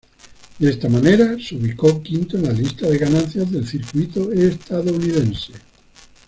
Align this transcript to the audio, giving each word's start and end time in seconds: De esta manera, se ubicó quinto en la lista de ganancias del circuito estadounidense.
De 0.57 0.67
esta 0.67 0.89
manera, 0.89 1.37
se 1.39 1.55
ubicó 1.55 2.01
quinto 2.01 2.35
en 2.35 2.45
la 2.45 2.53
lista 2.53 2.87
de 2.89 2.97
ganancias 2.97 3.51
del 3.51 3.67
circuito 3.67 4.31
estadounidense. 4.31 5.53